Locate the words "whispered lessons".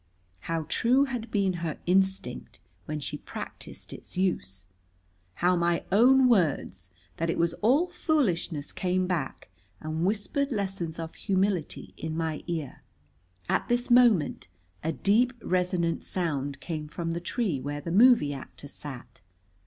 10.03-10.97